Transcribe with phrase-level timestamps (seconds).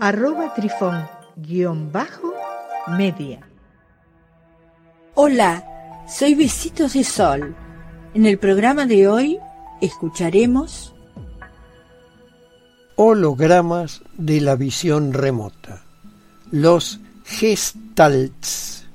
[0.00, 2.32] arroba trifón guion bajo
[2.96, 3.40] media.
[5.14, 5.64] Hola,
[6.08, 7.56] soy Besitos de Sol.
[8.14, 9.38] En el programa de hoy
[9.80, 10.94] escucharemos
[12.94, 15.84] hologramas de la visión remota.
[16.52, 18.86] Los gestalts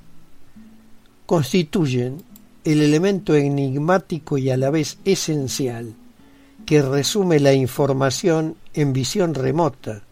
[1.26, 2.23] constituyen
[2.63, 5.95] el elemento enigmático y a la vez esencial
[6.65, 10.04] que resume la información en visión remota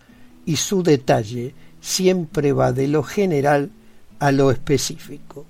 [0.46, 3.72] y su detalle siempre va de lo general
[4.20, 5.46] a lo específico.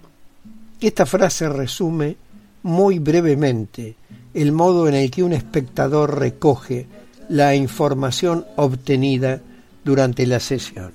[0.80, 2.16] Esta frase resume
[2.64, 3.95] muy brevemente
[4.33, 6.88] el modo en el que un espectador recoge
[7.30, 9.42] la información obtenida
[9.83, 10.92] durante la sesión.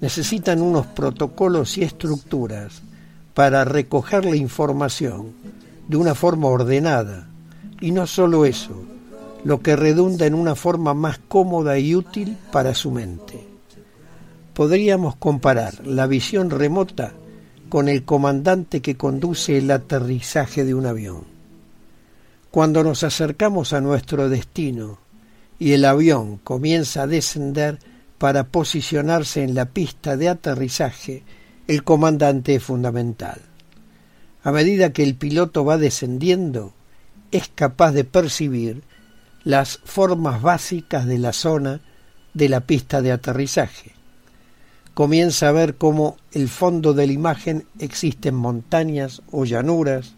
[0.00, 2.82] Necesitan unos protocolos y estructuras
[3.34, 5.32] para recoger la información
[5.86, 7.28] de una forma ordenada.
[7.80, 8.84] Y no solo eso,
[9.44, 13.46] lo que redunda en una forma más cómoda y útil para su mente.
[14.54, 17.12] Podríamos comparar la visión remota
[17.68, 21.24] con el comandante que conduce el aterrizaje de un avión.
[22.50, 24.98] Cuando nos acercamos a nuestro destino
[25.58, 27.78] y el avión comienza a descender
[28.16, 31.22] para posicionarse en la pista de aterrizaje,
[31.68, 33.42] el comandante es fundamental.
[34.42, 36.72] A medida que el piloto va descendiendo,
[37.30, 38.82] es capaz de percibir
[39.48, 41.80] las formas básicas de la zona
[42.34, 43.92] de la pista de aterrizaje.
[44.92, 50.16] Comienza a ver cómo el fondo de la imagen existen montañas o llanuras,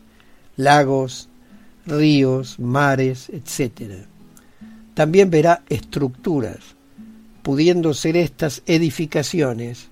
[0.56, 1.28] lagos,
[1.86, 4.04] ríos, mares, etc.
[4.94, 6.74] También verá estructuras,
[7.44, 9.90] pudiendo ser estas edificaciones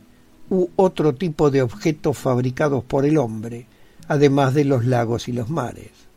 [0.50, 3.68] u otro tipo de objetos fabricados por el hombre,
[4.08, 6.07] además de los lagos y los mares.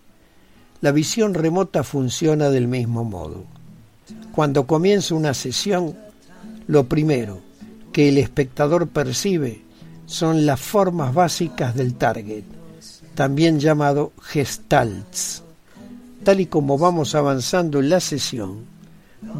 [0.81, 3.43] La visión remota funciona del mismo modo.
[4.31, 5.95] Cuando comienza una sesión,
[6.67, 7.39] lo primero
[7.93, 9.61] que el espectador percibe
[10.07, 12.43] son las formas básicas del target,
[13.13, 15.43] también llamado gestalts.
[16.23, 18.65] Tal y como vamos avanzando en la sesión,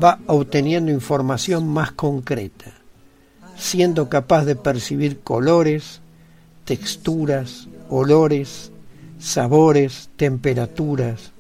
[0.02, 2.72] va obteniendo información más concreta,
[3.58, 6.02] siendo capaz de percibir colores,
[6.66, 8.71] texturas, olores,
[9.22, 11.32] sabores, temperaturas,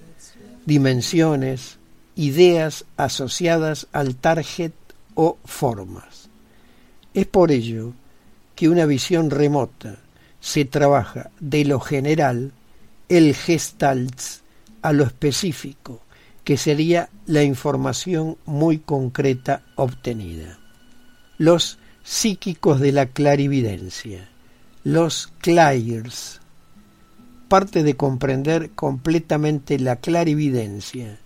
[0.65, 1.77] dimensiones,
[2.15, 4.73] ideas asociadas al target
[5.15, 6.29] o formas.
[7.13, 7.93] Es por ello
[8.55, 9.97] que una visión remota
[10.39, 12.51] se trabaja de lo general,
[13.09, 14.41] el gestalts,
[14.81, 16.01] a lo específico,
[16.43, 20.57] que sería la información muy concreta obtenida.
[21.37, 24.29] Los psíquicos de la clarividencia,
[24.83, 26.40] los clairs,
[27.51, 31.17] parte de comprender completamente la clarividencia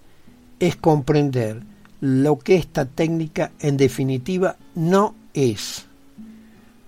[0.60, 1.62] es comprender
[2.02, 5.86] lo que esta técnica en definitiva no es.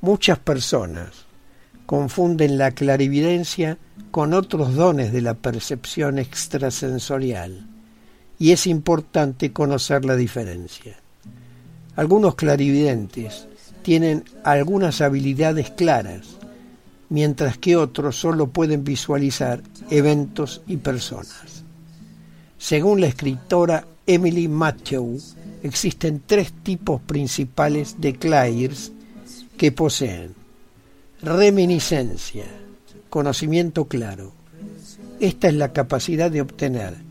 [0.01, 1.09] Muchas personas
[1.85, 3.77] confunden la clarividencia
[4.09, 7.67] con otros dones de la percepción extrasensorial
[8.39, 10.95] y es importante conocer la diferencia.
[11.95, 13.47] Algunos clarividentes
[13.83, 16.37] tienen algunas habilidades claras
[17.09, 21.63] mientras que otros solo pueden visualizar eventos y personas.
[22.57, 25.19] Según la escritora Emily Matthew,
[25.63, 28.91] existen tres tipos principales de clairs
[29.57, 30.35] que poseen
[31.21, 32.45] reminiscencia,
[33.09, 34.31] conocimiento claro.
[35.19, 37.07] Esta es la capacidad de obtener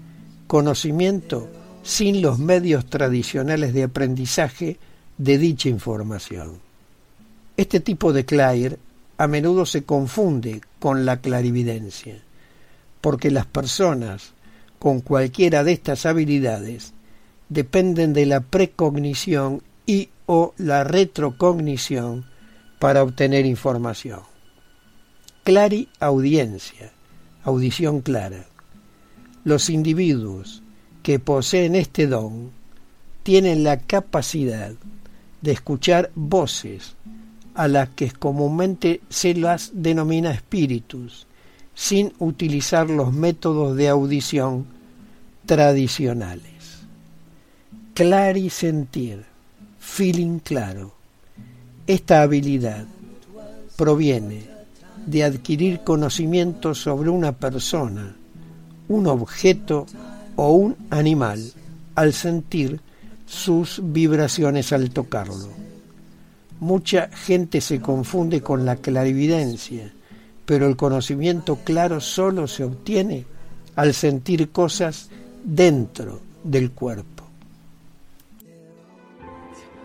[0.46, 1.48] conocimiento
[1.82, 4.78] sin los medios tradicionales de aprendizaje
[5.18, 6.58] de dicha información.
[7.56, 8.78] Este tipo de clair
[9.18, 12.22] a menudo se confunde con la clarividencia,
[13.00, 14.32] porque las personas
[14.78, 16.92] con cualquiera de estas habilidades
[17.48, 22.26] dependen de la precognición y o la retrocognición
[22.78, 24.20] para obtener información.
[25.44, 26.92] Clari audiencia,
[27.44, 28.46] audición clara.
[29.44, 30.62] Los individuos
[31.02, 32.50] que poseen este don
[33.22, 34.72] tienen la capacidad
[35.40, 36.96] de escuchar voces
[37.56, 41.26] a las que comúnmente se las denomina espíritus,
[41.74, 44.66] sin utilizar los métodos de audición
[45.46, 46.82] tradicionales.
[47.94, 49.24] Clarisentir,
[49.78, 50.92] feeling claro.
[51.86, 52.84] Esta habilidad
[53.76, 54.44] proviene
[55.06, 58.16] de adquirir conocimiento sobre una persona,
[58.88, 59.86] un objeto
[60.34, 61.52] o un animal
[61.94, 62.80] al sentir
[63.26, 65.48] sus vibraciones al tocarlo.
[66.60, 69.92] Mucha gente se confunde con la clarividencia,
[70.44, 73.26] pero el conocimiento claro solo se obtiene
[73.74, 75.10] al sentir cosas
[75.44, 77.24] dentro del cuerpo.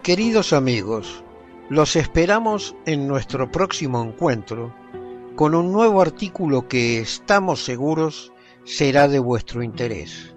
[0.02, 1.24] Queridos amigos,
[1.70, 4.74] los esperamos en nuestro próximo encuentro
[5.36, 8.32] con un nuevo artículo que estamos seguros
[8.64, 10.34] será de vuestro interés.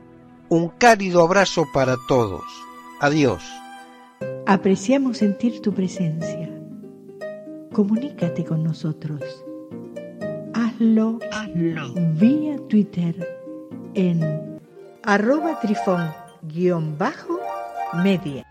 [0.48, 2.44] Un cálido abrazo para todos.
[3.00, 3.42] Adiós.
[4.46, 6.50] Apreciamos sentir tu presencia.
[7.72, 9.22] Comunícate con nosotros.
[10.52, 11.94] Hazlo, Hazlo.
[12.20, 13.26] vía Twitter
[13.94, 14.60] en
[15.02, 18.46] arroba trifón-media.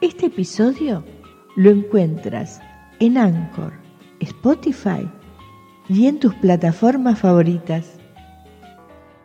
[0.00, 1.04] Este episodio
[1.54, 2.62] lo encuentras
[2.98, 3.74] en Anchor,
[4.20, 5.06] Spotify
[5.86, 7.98] y en tus plataformas favoritas.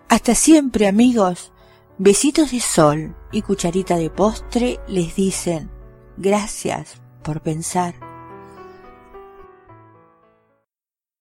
[0.09, 1.53] Hasta siempre amigos.
[2.01, 5.69] Besitos de sol y cucharita de postre les dicen
[6.15, 8.08] gracias por pensar.